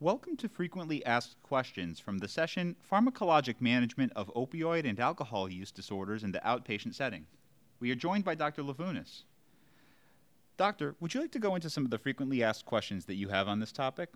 Welcome 0.00 0.36
to 0.36 0.48
Frequently 0.48 1.04
Asked 1.04 1.42
Questions 1.42 1.98
from 1.98 2.18
the 2.18 2.28
session 2.28 2.76
Pharmacologic 2.88 3.56
Management 3.60 4.12
of 4.14 4.32
Opioid 4.32 4.88
and 4.88 5.00
Alcohol 5.00 5.50
Use 5.50 5.72
Disorders 5.72 6.22
in 6.22 6.30
the 6.30 6.38
Outpatient 6.46 6.94
Setting. 6.94 7.26
We 7.80 7.90
are 7.90 7.96
joined 7.96 8.24
by 8.24 8.36
Dr. 8.36 8.62
Levounis. 8.62 9.24
Doctor, 10.56 10.94
would 11.00 11.14
you 11.14 11.20
like 11.20 11.32
to 11.32 11.40
go 11.40 11.56
into 11.56 11.68
some 11.68 11.84
of 11.84 11.90
the 11.90 11.98
frequently 11.98 12.44
asked 12.44 12.64
questions 12.64 13.06
that 13.06 13.16
you 13.16 13.30
have 13.30 13.48
on 13.48 13.58
this 13.58 13.72
topic? 13.72 14.10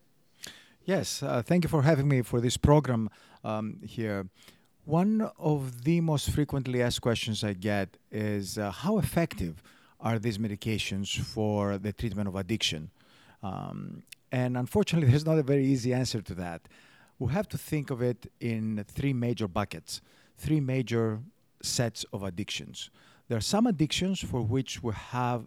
Yes, 0.84 1.20
uh, 1.20 1.42
thank 1.44 1.64
you 1.64 1.68
for 1.68 1.82
having 1.82 2.06
me 2.06 2.22
for 2.22 2.40
this 2.40 2.56
program 2.56 3.10
um, 3.42 3.80
here. 3.84 4.28
One 4.84 5.32
of 5.36 5.82
the 5.82 6.00
most 6.00 6.30
frequently 6.30 6.80
asked 6.80 7.00
questions 7.00 7.42
I 7.42 7.54
get 7.54 7.96
is 8.12 8.56
uh, 8.56 8.70
how 8.70 8.98
effective 8.98 9.60
are 9.98 10.20
these 10.20 10.38
medications 10.38 11.18
for 11.18 11.76
the 11.76 11.92
treatment 11.92 12.28
of 12.28 12.36
addiction? 12.36 12.92
Um, 13.42 14.04
and 14.32 14.56
unfortunately, 14.56 15.08
there's 15.10 15.26
not 15.26 15.38
a 15.38 15.42
very 15.42 15.64
easy 15.64 15.92
answer 15.92 16.20
to 16.22 16.34
that. 16.34 16.62
We 17.18 17.32
have 17.32 17.48
to 17.50 17.58
think 17.58 17.90
of 17.90 18.02
it 18.02 18.26
in 18.40 18.84
three 18.88 19.12
major 19.12 19.46
buckets, 19.46 20.00
three 20.36 20.60
major 20.60 21.20
sets 21.62 22.04
of 22.12 22.24
addictions. 22.24 22.90
There 23.28 23.38
are 23.38 23.42
some 23.42 23.66
addictions 23.66 24.20
for 24.20 24.42
which 24.42 24.82
we 24.82 24.92
have 24.94 25.46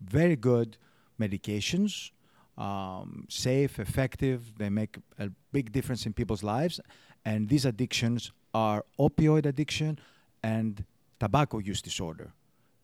very 0.00 0.34
good 0.34 0.76
medications, 1.20 2.10
um, 2.58 3.26
safe, 3.28 3.78
effective, 3.78 4.58
they 4.58 4.68
make 4.68 4.98
a 5.18 5.30
big 5.52 5.72
difference 5.72 6.06
in 6.06 6.12
people's 6.12 6.42
lives. 6.42 6.80
And 7.24 7.48
these 7.48 7.64
addictions 7.64 8.32
are 8.52 8.84
opioid 8.98 9.46
addiction 9.46 9.98
and 10.42 10.84
tobacco 11.20 11.58
use 11.58 11.80
disorder. 11.80 12.32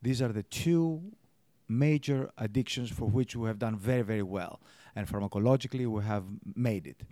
These 0.01 0.23
are 0.23 0.29
the 0.29 0.45
two 0.45 1.03
major 1.69 2.31
addictions 2.39 2.91
for 2.91 3.07
which 3.07 3.37
we 3.37 3.47
have 3.47 3.59
done 3.59 3.77
very, 3.77 4.03
very 4.03 4.23
well. 4.23 4.61
And 4.97 5.07
pharmacologically, 5.07 5.87
we 5.87 6.03
have 6.03 6.25
made 6.55 6.87
it. 6.87 7.03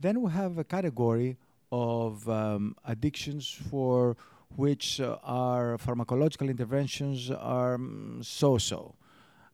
Then 0.00 0.22
we 0.22 0.30
have 0.30 0.58
a 0.58 0.64
category 0.64 1.36
of 1.70 2.28
um, 2.28 2.76
addictions 2.84 3.50
for 3.70 4.16
which 4.56 5.00
uh, 5.00 5.18
our 5.24 5.76
pharmacological 5.78 6.48
interventions 6.48 7.30
are 7.30 7.74
um, 7.74 8.20
so 8.22 8.58
so. 8.58 8.94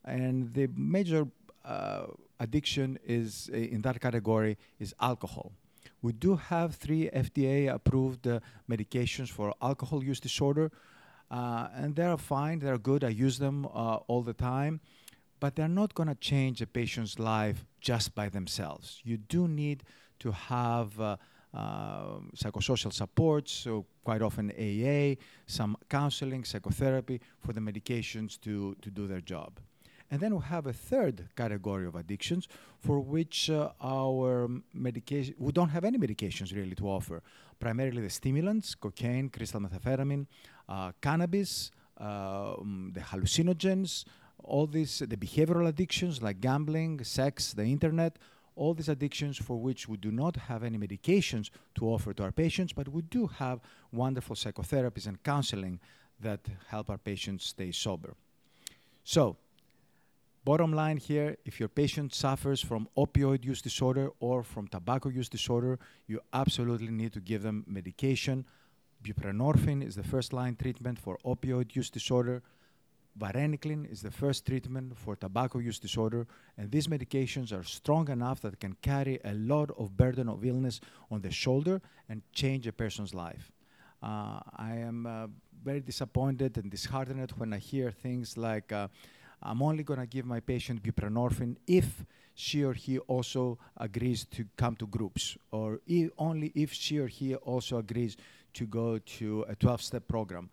And 0.05 0.53
the 0.53 0.69
major 0.77 1.27
uh, 1.65 2.07
addiction 2.39 2.99
is 3.05 3.51
uh, 3.53 3.57
in 3.57 3.81
that 3.83 4.01
category 4.01 4.57
is 4.79 4.95
alcohol. 5.01 5.53
We 6.03 6.13
do 6.13 6.37
have 6.37 6.75
three 6.75 7.09
FDA 7.09 7.73
approved 7.73 8.27
uh, 8.27 8.41
medications 8.69 9.31
for 9.31 9.55
alcohol 9.63 10.05
use 10.05 10.21
disorder. 10.21 10.71
Uh, 11.35 11.67
and 11.75 11.97
they're 11.97 12.17
fine, 12.17 12.61
they're 12.61 12.79
good. 12.79 13.03
I 13.03 13.09
use 13.09 13.39
them 13.39 13.67
uh, 13.67 13.97
all 14.07 14.23
the 14.23 14.33
time, 14.33 14.81
but 15.41 15.57
they're 15.57 15.77
not 15.83 15.93
going 15.93 16.09
to 16.09 16.15
change 16.15 16.63
a 16.63 16.67
patient's 16.67 17.19
life 17.19 17.67
just 17.81 18.15
by 18.15 18.29
themselves. 18.29 19.01
You 19.03 19.17
do 19.17 19.49
need 19.49 19.83
to 20.21 20.31
have 20.31 21.01
uh, 21.01 21.17
uh, 21.53 22.21
psychosocial 22.37 22.93
support, 22.93 23.49
so 23.49 23.85
quite 24.05 24.23
often 24.23 24.53
AA, 24.53 25.17
some 25.47 25.77
counseling, 25.89 26.45
psychotherapy 26.45 27.21
for 27.41 27.53
the 27.53 27.61
medications 27.61 28.41
to, 28.43 28.77
to 28.81 28.89
do 28.89 29.09
their 29.09 29.21
job. 29.21 29.59
And 30.11 30.21
then 30.21 30.35
we 30.35 30.43
have 30.43 30.67
a 30.67 30.73
third 30.73 31.29
category 31.35 31.87
of 31.87 31.95
addictions 31.95 32.47
for 32.79 33.01
which 33.01 33.51
uh, 33.51 33.71
our 33.81 34.49
medication, 34.73 35.35
we 35.39 35.53
don't 35.53 35.71
have 35.71 35.85
any 35.85 35.99
medications 35.99 36.55
really 36.55 36.75
to 36.77 36.87
offer. 36.87 37.23
Primarily 37.59 38.03
the 38.03 38.11
stimulants, 38.11 38.75
cocaine, 38.75 39.29
crystal 39.29 39.61
methamphetamine, 39.61 40.27
uh, 40.69 40.93
cannabis, 41.01 41.71
um, 41.99 42.93
the 42.95 43.01
hallucinogens, 43.01 44.05
all 44.43 44.67
these, 44.67 44.99
the 44.99 45.17
behavioral 45.17 45.69
addictions 45.69 46.23
like 46.23 46.41
gambling, 46.41 47.03
sex, 47.03 47.55
the 47.55 47.65
internet, 47.65 48.19
all 48.57 48.75
these 48.75 48.89
addictions 48.89 49.37
for 49.37 49.57
which 49.57 49.89
we 49.89 49.97
do 49.97 50.11
not 50.11 50.37
have 50.37 50.63
any 50.63 50.79
medications 50.79 51.51
to 51.75 51.89
offer 51.89 52.13
to 52.13 52.23
our 52.23 52.33
patients, 52.33 52.73
but 52.73 52.89
we 52.89 53.03
do 53.03 53.27
have 53.27 53.61
wonderful 53.91 54.37
psychotherapies 54.37 55.07
and 55.07 55.23
counseling 55.23 55.81
that 56.21 56.41
help 56.69 56.89
our 56.91 56.99
patients 56.99 57.47
stay 57.47 57.73
sober. 57.73 58.15
So, 59.03 59.37
bottom 60.45 60.73
line 60.73 60.99
here 60.99 61.37
if 61.45 61.59
your 61.59 61.69
patient 61.69 62.15
suffers 62.15 62.61
from 62.61 62.89
opioid 62.97 63.45
use 63.45 63.63
disorder 63.63 64.11
or 64.21 64.43
from 64.43 64.69
tobacco 64.69 65.09
use 65.09 65.29
disorder, 65.29 65.79
you 66.07 66.21
absolutely 66.33 66.91
need 66.91 67.13
to 67.13 67.21
give 67.21 67.43
them 67.43 67.65
medication 67.67 68.45
Buprenorphine 69.05 69.87
is 69.87 69.97
the 69.97 70.03
first 70.03 70.33
line 70.33 70.57
treatment 70.57 70.99
for 70.99 71.19
opioid 71.27 71.77
use 71.77 71.91
disorder. 71.91 72.43
Varenicline 73.19 73.91
is 73.91 74.01
the 74.01 74.11
first 74.11 74.47
treatment 74.47 74.97
for 74.97 75.15
tobacco 75.15 75.59
use 75.59 75.79
disorder, 75.79 76.27
and 76.57 76.71
these 76.71 76.89
medications 76.89 77.53
are 77.53 77.63
strong 77.63 78.09
enough 78.09 78.41
that 78.41 78.59
can 78.59 78.75
carry 78.81 79.21
a 79.25 79.35
lot 79.35 79.71
of 79.79 79.97
burden 79.97 80.29
of 80.29 80.45
illness 80.45 80.81
on 81.11 81.21
the 81.21 81.31
shoulder 81.31 81.83
and 82.09 82.23
change 82.33 82.67
a 82.67 82.73
person's 82.73 83.15
life. 83.15 83.53
Uh, 84.03 84.41
I 84.57 84.77
am 84.77 85.07
uh, 85.07 85.27
very 85.63 85.81
disappointed 85.81 86.57
and 86.57 86.71
disheartened 86.71 87.31
when 87.37 87.53
I 87.53 87.59
hear 87.59 87.91
things 87.91 88.37
like, 88.37 88.73
uh, 88.73 88.89
I'm 89.45 89.63
only 89.63 89.83
going 89.83 90.01
to 90.01 90.07
give 90.07 90.25
my 90.25 90.41
patient 90.41 90.83
buprenorphine 90.83 91.57
if 91.67 92.05
she 92.35 92.65
or 92.65 92.73
he 92.73 92.99
also 92.99 93.59
agrees 93.77 94.25
to 94.25 94.47
come 94.57 94.75
to 94.77 94.87
groups, 94.87 95.37
or 95.51 95.81
only 96.19 96.51
if 96.55 96.73
she 96.73 96.99
or 96.99 97.07
he 97.07 97.35
also 97.37 97.79
agrees 97.79 98.17
to 98.55 98.67
go 98.67 98.99
to 98.99 99.45
a 99.49 99.55
12 99.55 99.83
step 99.83 100.09
program. 100.09 100.51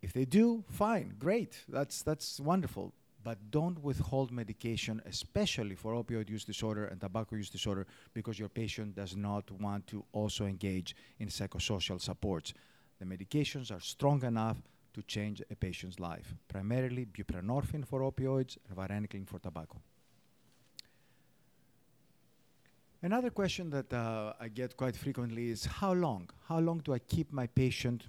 If 0.00 0.12
they 0.12 0.24
do, 0.24 0.64
fine, 0.70 1.14
great, 1.18 1.64
that's, 1.68 2.02
that's 2.02 2.40
wonderful. 2.40 2.92
But 3.24 3.50
don't 3.50 3.82
withhold 3.82 4.30
medication, 4.30 5.02
especially 5.04 5.74
for 5.74 5.92
opioid 5.92 6.30
use 6.30 6.44
disorder 6.44 6.86
and 6.86 7.00
tobacco 7.00 7.36
use 7.36 7.50
disorder, 7.50 7.86
because 8.14 8.38
your 8.38 8.48
patient 8.48 8.94
does 8.94 9.16
not 9.16 9.50
want 9.50 9.86
to 9.88 10.04
also 10.12 10.46
engage 10.46 10.96
in 11.18 11.28
psychosocial 11.28 12.00
supports. 12.00 12.54
The 13.00 13.04
medications 13.04 13.70
are 13.70 13.80
strong 13.80 14.24
enough 14.24 14.62
to 14.98 15.02
change 15.06 15.40
a 15.48 15.54
patient's 15.54 16.00
life, 16.00 16.34
primarily 16.48 17.06
buprenorphine 17.06 17.86
for 17.86 18.00
opioids 18.00 18.58
and 18.68 18.76
varenicline 18.76 19.26
for 19.26 19.38
tobacco. 19.38 19.76
Another 23.00 23.30
question 23.30 23.70
that 23.70 23.92
uh, 23.92 24.32
I 24.40 24.48
get 24.48 24.76
quite 24.76 24.96
frequently 24.96 25.50
is 25.50 25.66
how 25.66 25.92
long? 25.92 26.30
How 26.48 26.58
long 26.58 26.78
do 26.78 26.92
I 26.94 26.98
keep 26.98 27.32
my 27.32 27.46
patient 27.46 28.08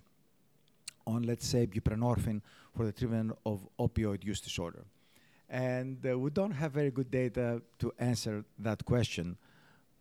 on, 1.06 1.22
let's 1.24 1.48
say, 1.48 1.68
buprenorphine 1.68 2.42
for 2.76 2.86
the 2.88 2.92
treatment 2.92 3.38
of 3.46 3.68
opioid 3.80 4.24
use 4.24 4.42
disorder? 4.42 4.84
And 5.48 6.04
uh, 6.04 6.18
we 6.18 6.32
don't 6.32 6.52
have 6.52 6.72
very 6.72 6.90
good 6.90 7.12
data 7.12 7.62
to 7.80 7.94
answer 8.00 8.44
that 8.58 8.84
question. 8.84 9.38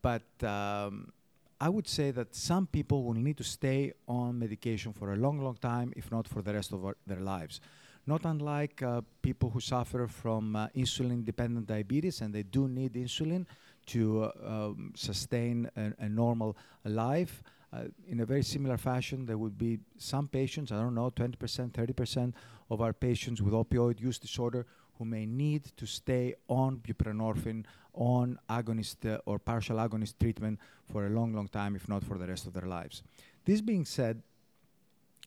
But 0.01 0.23
um, 0.43 1.13
I 1.61 1.69
would 1.69 1.89
say 1.89 2.13
that 2.13 2.35
some 2.37 2.67
people 2.67 3.03
will 3.03 3.15
need 3.15 3.37
to 3.39 3.45
stay 3.45 3.93
on 4.07 4.39
medication 4.39 4.93
for 4.93 5.13
a 5.13 5.17
long, 5.17 5.41
long 5.41 5.57
time, 5.57 5.93
if 5.97 6.11
not 6.11 6.29
for 6.29 6.41
the 6.41 6.55
rest 6.55 6.73
of 6.73 6.95
their 7.07 7.21
lives. 7.21 7.61
Not 8.07 8.25
unlike 8.25 8.81
uh, 8.83 9.03
people 9.23 9.51
who 9.51 9.61
suffer 9.61 10.07
from 10.07 10.55
uh, 10.55 10.69
insulin 10.69 11.25
dependent 11.25 11.67
diabetes 11.67 12.21
and 12.21 12.33
they 12.33 12.45
do 12.45 12.69
need 12.69 12.95
insulin 12.95 13.45
to 13.87 14.25
uh, 14.25 14.31
um, 14.47 14.93
sustain 14.95 15.69
a, 15.77 15.93
a, 16.05 16.09
normal 16.09 16.57
life. 16.85 17.43
Uh, 17.73 17.85
in 18.07 18.21
a 18.21 18.25
very 18.25 18.43
similar 18.43 18.79
fashion, 18.79 19.27
there 19.27 19.37
would 19.37 19.59
be 19.59 19.79
some 19.99 20.29
patients, 20.29 20.71
I 20.73 20.77
don't 20.77 20.95
know, 20.95 21.11
20%, 21.11 21.37
30% 21.73 22.33
of 22.71 22.81
our 22.81 22.93
patients 22.93 23.43
with 23.43 23.53
opioid 23.53 24.01
use 24.01 24.19
disorder 24.19 24.65
who 24.99 25.05
may 25.05 25.27
need 25.27 25.65
to 25.77 25.87
stay 25.87 26.35
on 26.49 26.79
buprenorphine, 26.79 27.65
on 27.95 28.39
agonist 28.49 29.13
uh, 29.13 29.19
or 29.27 29.39
partial 29.39 29.77
agonist 29.77 30.15
treatment 30.19 30.59
for 30.91 31.07
a 31.07 31.11
long, 31.11 31.33
long 31.33 31.49
time, 31.49 31.77
if 31.77 31.89
not 31.89 32.05
for 32.05 32.19
the 32.19 32.27
rest 32.27 32.47
of 32.47 32.53
their 32.53 32.67
lives. 32.67 33.03
This 33.45 33.61
being 33.61 33.85
said, 33.85 34.23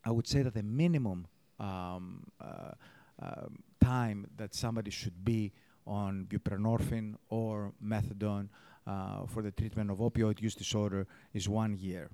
I 0.05 0.11
would 0.11 0.27
say 0.27 0.41
that 0.41 0.53
the 0.53 0.63
minimum 0.63 1.27
um, 1.59 2.23
uh, 2.39 2.71
uh, 3.21 3.45
time 3.79 4.27
that 4.37 4.55
somebody 4.55 4.91
should 4.91 5.23
be 5.23 5.51
on 5.85 6.25
buprenorphine 6.29 7.15
or 7.29 7.73
methadone 7.83 8.49
uh, 8.87 9.25
for 9.27 9.41
the 9.41 9.51
treatment 9.51 9.91
of 9.91 9.99
opioid 9.99 10.41
use 10.41 10.55
disorder 10.55 11.07
is 11.34 11.47
one 11.47 11.75
year. 11.75 12.09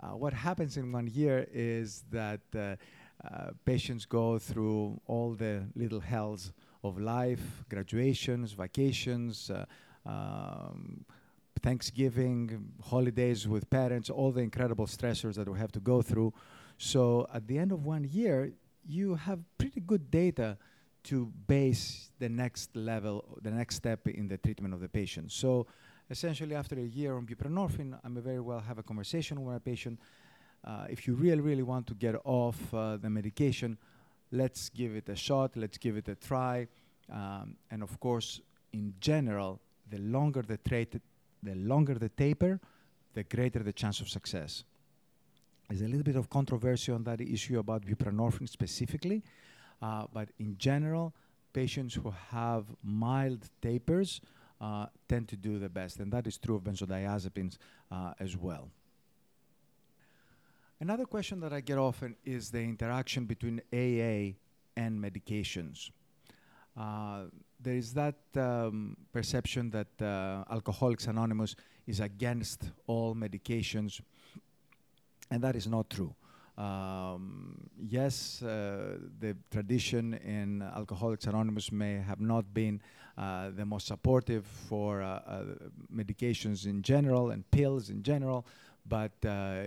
Uh, 0.00 0.08
what 0.08 0.32
happens 0.32 0.76
in 0.76 0.92
one 0.92 1.06
year 1.06 1.46
is 1.52 2.04
that 2.10 2.40
uh, 2.54 2.76
uh 3.24 3.50
patients 3.64 4.04
go 4.04 4.38
through 4.38 5.00
all 5.06 5.32
the 5.32 5.62
little 5.74 6.00
hells 6.00 6.52
of 6.82 6.98
life, 6.98 7.64
graduations, 7.68 8.52
vacations, 8.52 9.50
uh, 9.50 9.64
um, 10.04 11.04
Thanksgiving, 11.62 12.72
holidays 12.84 13.48
with 13.48 13.68
parents, 13.70 14.10
all 14.10 14.30
the 14.30 14.40
incredible 14.40 14.86
stressors 14.86 15.34
that 15.34 15.48
we 15.48 15.58
have 15.58 15.72
to 15.72 15.80
go 15.80 16.02
through. 16.02 16.32
So 16.78 17.26
at 17.32 17.46
the 17.46 17.58
end 17.58 17.72
of 17.72 17.84
one 17.84 18.04
year, 18.04 18.52
you 18.86 19.14
have 19.14 19.40
pretty 19.58 19.80
good 19.80 20.10
data 20.10 20.58
to 21.04 21.32
base 21.46 22.10
the 22.18 22.28
next 22.28 22.74
level, 22.76 23.38
the 23.42 23.50
next 23.50 23.76
step 23.76 24.06
in 24.08 24.28
the 24.28 24.36
treatment 24.38 24.74
of 24.74 24.80
the 24.80 24.88
patient. 24.88 25.32
So 25.32 25.66
essentially 26.10 26.54
after 26.54 26.76
a 26.76 26.82
year 26.82 27.16
on 27.16 27.26
buprenorphine, 27.26 27.98
I 28.04 28.08
may 28.08 28.20
very 28.20 28.40
well 28.40 28.60
have 28.60 28.78
a 28.78 28.82
conversation 28.82 29.44
with 29.44 29.56
a 29.56 29.60
patient. 29.60 30.00
Uh, 30.64 30.86
if 30.90 31.06
you 31.06 31.14
really, 31.14 31.40
really 31.40 31.62
want 31.62 31.86
to 31.86 31.94
get 31.94 32.16
off 32.24 32.58
uh, 32.74 32.96
the 32.96 33.08
medication, 33.08 33.78
let's 34.32 34.68
give 34.68 34.94
it 34.96 35.08
a 35.08 35.16
shot, 35.16 35.56
let's 35.56 35.78
give 35.78 35.96
it 35.96 36.08
a 36.08 36.14
try. 36.14 36.68
Um, 37.12 37.56
and 37.70 37.82
of 37.82 37.98
course, 38.00 38.40
in 38.72 38.94
general, 39.00 39.60
the 39.90 39.98
longer 39.98 40.42
the, 40.42 40.58
the 41.42 41.54
longer 41.54 41.94
the 41.94 42.08
taper, 42.08 42.60
the 43.14 43.22
greater 43.24 43.60
the 43.60 43.72
chance 43.72 44.00
of 44.00 44.08
success. 44.08 44.64
There's 45.68 45.82
a 45.82 45.86
little 45.86 46.04
bit 46.04 46.16
of 46.16 46.30
controversy 46.30 46.92
on 46.92 47.04
that 47.04 47.20
issue 47.20 47.58
about 47.58 47.84
buprenorphine 47.84 48.48
specifically, 48.48 49.22
uh, 49.82 50.06
but 50.12 50.28
in 50.38 50.56
general, 50.58 51.14
patients 51.52 51.94
who 51.94 52.12
have 52.30 52.66
mild 52.84 53.48
tapers 53.62 54.20
uh, 54.60 54.86
tend 55.08 55.28
to 55.28 55.36
do 55.36 55.58
the 55.58 55.68
best, 55.68 55.98
and 55.98 56.12
that 56.12 56.26
is 56.26 56.38
true 56.38 56.56
of 56.56 56.62
benzodiazepines 56.62 57.58
uh, 57.90 58.12
as 58.20 58.36
well. 58.36 58.68
Another 60.78 61.06
question 61.06 61.40
that 61.40 61.54
I 61.54 61.60
get 61.60 61.78
often 61.78 62.16
is 62.24 62.50
the 62.50 62.60
interaction 62.60 63.24
between 63.24 63.62
AA 63.72 64.36
and 64.76 65.02
medications. 65.02 65.90
Uh, 66.76 67.24
there 67.58 67.76
is 67.76 67.94
that 67.94 68.16
um, 68.36 68.94
perception 69.10 69.70
that 69.70 70.02
uh, 70.02 70.44
Alcoholics 70.52 71.06
Anonymous 71.06 71.56
is 71.86 72.00
against 72.00 72.70
all 72.86 73.14
medications, 73.14 74.02
and 75.30 75.42
that 75.42 75.56
is 75.56 75.66
not 75.66 75.88
true. 75.88 76.14
Um, 76.58 77.70
yes, 77.78 78.42
uh, 78.42 78.98
the 79.18 79.34
tradition 79.50 80.12
in 80.14 80.60
Alcoholics 80.60 81.24
Anonymous 81.24 81.72
may 81.72 81.94
have 81.94 82.20
not 82.20 82.52
been 82.52 82.82
uh, 83.16 83.48
the 83.56 83.64
most 83.64 83.86
supportive 83.86 84.44
for 84.44 85.00
uh, 85.00 85.20
uh, 85.26 85.44
medications 85.94 86.66
in 86.66 86.82
general 86.82 87.30
and 87.30 87.50
pills 87.50 87.88
in 87.88 88.02
general, 88.02 88.46
but 88.88 89.12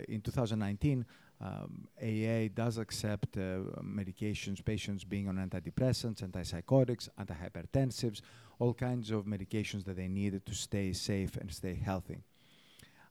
in 0.08 0.22
2019, 0.22 1.06
um, 1.42 1.88
AA 2.02 2.50
does 2.54 2.78
accept 2.78 3.38
uh, 3.38 3.62
medications, 3.82 4.64
patients 4.64 5.06
being 5.06 5.30
on 5.30 5.38
antidepressants, 5.38 6.22
antipsychotics, 6.22 7.08
antihypertensives, 7.18 8.22
all 8.60 8.74
kinds 8.74 9.10
of 9.12 9.24
medications 9.26 9.86
that 9.86 9.96
they 9.96 10.10
need 10.10 10.46
to 10.46 10.54
stay 10.54 10.92
safe 10.92 11.38
and 11.38 11.50
stay 11.52 11.76
healthy. 11.76 12.18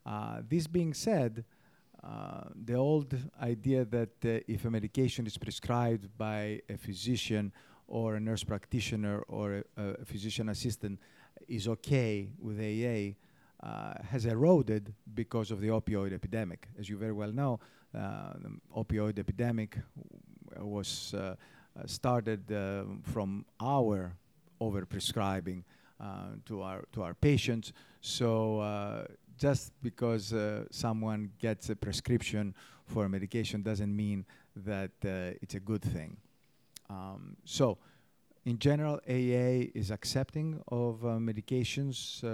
Uh, 0.05 0.43
this 0.47 0.67
being 0.67 0.93
said, 0.93 1.45
uh, 2.05 2.45
the 2.65 2.75
old 2.75 3.17
idea 3.43 3.85
that 3.87 4.11
uh, 4.25 4.45
if 4.47 4.65
a 4.65 4.71
medication 4.71 5.27
is 5.27 5.39
prescribed 5.39 6.07
by 6.19 6.61
a 6.69 6.77
physician 6.77 7.51
or 7.87 8.17
a 8.17 8.21
nurse 8.21 8.45
practitioner 8.45 9.21
or 9.23 9.65
a, 9.77 9.83
a 9.83 10.05
physician 10.05 10.51
assistant 10.51 11.01
is 11.49 11.67
okay 11.67 12.29
with 12.39 12.59
AA 12.59 13.17
uh, 13.63 13.95
has 14.11 14.27
eroded 14.27 14.95
because 15.15 15.51
of 15.51 15.61
the 15.61 15.69
opioid 15.69 16.13
epidemic. 16.13 16.69
As 16.79 16.89
you 16.89 16.97
very 16.97 17.13
well 17.13 17.33
know, 17.33 17.61
uh, 17.95 18.35
the 18.41 18.51
opioid 18.77 19.19
epidemic 19.19 19.79
was 20.61 21.15
uh, 21.15 21.19
uh, 21.19 21.87
started 21.87 22.43
from 23.03 23.45
our 23.61 24.17
overprescribing 24.61 25.63
to 26.45 26.63
our 26.63 26.85
to 26.93 27.03
our 27.03 27.15
patients. 27.15 27.73
So 28.01 29.07
just 29.39 29.73
because 29.83 30.33
uh, 30.33 30.65
someone 30.71 31.31
gets 31.39 31.71
a 31.71 31.77
prescription 31.77 32.55
for 32.87 33.05
a 33.05 33.09
medication 33.09 33.63
doesn't 33.63 33.95
mean 33.95 34.27
that 34.57 34.91
uh, 35.05 35.39
it's 35.41 35.55
a 35.55 35.61
good 35.61 35.83
thing. 35.83 36.17
Um, 36.91 37.37
so, 37.45 37.79
in 38.45 38.59
general, 38.59 38.97
AA 39.09 39.71
is 39.75 39.91
accepting 39.91 40.61
of 40.69 41.05
uh, 41.05 41.09
medications 41.19 42.25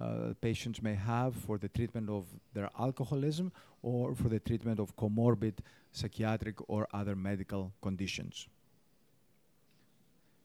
uh, 0.00 0.34
patients 0.40 0.82
may 0.82 0.94
have 0.94 1.34
for 1.34 1.58
the 1.58 1.68
treatment 1.68 2.10
of 2.10 2.24
their 2.52 2.70
alcoholism 2.78 3.50
or 3.82 4.14
for 4.14 4.28
the 4.28 4.40
treatment 4.40 4.78
of 4.78 4.94
comorbid 4.96 5.54
psychiatric 5.92 6.56
or 6.68 6.86
other 6.92 7.16
medical 7.16 7.72
conditions. 7.80 8.46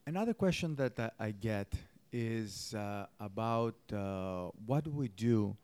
Another 0.07 0.33
question 0.33 0.75
that 0.75 0.99
uh, 0.99 1.09
I 1.19 1.31
get 1.31 1.73
is 2.11 2.73
uh, 2.73 3.05
about 3.19 3.75
uh, 3.93 4.49
what 4.65 4.83
do 4.83 4.91
we 4.91 5.07
do 5.09 5.55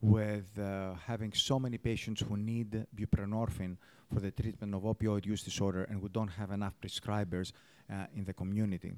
with 0.00 0.58
uh, 0.58 0.94
having 1.06 1.32
so 1.32 1.58
many 1.58 1.78
patients 1.78 2.20
who 2.20 2.36
need 2.36 2.86
buprenorphine 2.96 3.76
for 4.12 4.20
the 4.20 4.30
treatment 4.30 4.74
of 4.74 4.82
opioid 4.82 5.24
use 5.24 5.42
disorder 5.42 5.84
and 5.84 6.00
who 6.00 6.08
don't 6.08 6.28
have 6.28 6.50
enough 6.50 6.74
prescribers 6.82 7.52
uh, 7.90 8.06
in 8.16 8.24
the 8.24 8.32
community. 8.32 8.92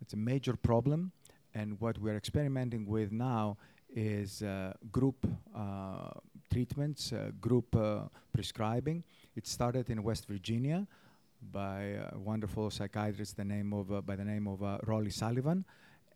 It's 0.00 0.12
a 0.12 0.16
major 0.16 0.54
problem, 0.56 1.12
and 1.54 1.80
what 1.80 1.98
we're 1.98 2.16
experimenting 2.16 2.86
with 2.86 3.12
now 3.12 3.56
is 3.94 4.42
uh, 4.42 4.72
group 4.90 5.26
uh, 5.54 6.10
treatments, 6.50 7.12
uh, 7.12 7.30
group 7.40 7.76
prescribing. 8.32 9.04
It 9.36 9.46
started 9.46 9.90
in 9.90 10.02
West 10.02 10.26
Virginia 10.26 10.86
by 11.50 11.98
a 12.12 12.18
wonderful 12.18 12.70
psychiatrist 12.70 13.36
the 13.36 13.44
name 13.44 13.72
of, 13.72 14.06
by 14.06 14.16
the 14.16 14.24
name 14.24 14.46
of 14.46 14.60
Rollie 14.86 15.12
Sullivan 15.12 15.64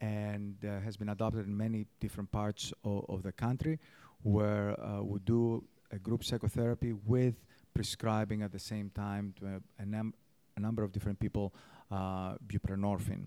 and 0.01 0.57
uh, 0.65 0.81
has 0.81 0.97
been 0.97 1.09
adopted 1.09 1.47
in 1.47 1.57
many 1.57 1.87
different 2.01 2.31
parts 2.31 2.73
of 2.85 3.23
the 3.23 3.33
country 3.33 3.79
where 4.23 4.79
uh, 4.81 5.03
we 5.03 5.19
do 5.21 5.65
a 5.91 5.99
group 5.99 6.25
psychotherapy 6.25 6.93
with 6.93 7.35
prescribing 7.75 8.43
at 8.43 8.53
the 8.53 8.59
same 8.59 8.91
time 8.91 9.35
to 9.39 9.61
a, 9.79 9.87
num 9.87 10.13
a 10.57 10.61
number 10.61 10.83
of 10.83 10.91
different 10.91 11.19
people 11.21 11.55
uh, 11.91 12.35
buprenorphine. 12.47 13.27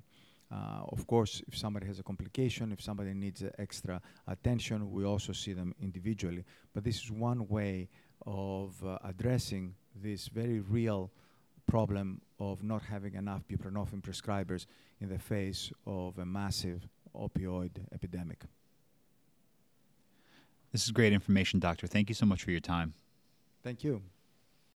Uh, 0.51 0.81
of 0.89 1.05
course, 1.05 1.43
if 1.47 1.55
somebody 1.55 1.85
has 1.85 1.99
a 1.99 2.03
complication, 2.03 2.71
if 2.71 2.81
somebody 2.81 3.13
needs 3.13 3.43
uh, 3.43 3.49
extra 3.59 4.01
attention, 4.27 4.91
we 4.91 5.05
also 5.05 5.31
see 5.31 5.53
them 5.53 5.75
individually. 5.81 6.43
But 6.73 6.83
this 6.83 7.03
is 7.03 7.11
one 7.11 7.47
way 7.47 7.89
of 8.25 8.83
uh, 8.83 8.97
addressing 9.03 9.75
this 9.95 10.27
very 10.27 10.59
real 10.59 11.11
problem 11.67 12.21
of 12.39 12.63
not 12.63 12.81
having 12.81 13.13
enough 13.13 13.43
buprenorphine 13.47 14.01
prescribers 14.01 14.65
in 14.99 15.09
the 15.09 15.19
face 15.19 15.71
of 15.85 16.17
a 16.17 16.25
massive 16.25 16.87
opioid 17.15 17.71
epidemic. 17.93 18.43
This 20.71 20.83
is 20.85 20.91
great 20.91 21.13
information, 21.13 21.59
Doctor. 21.59 21.87
Thank 21.87 22.09
you 22.09 22.15
so 22.15 22.25
much 22.25 22.43
for 22.43 22.51
your 22.51 22.59
time. 22.59 22.93
Thank 23.63 23.83
you. 23.83 24.01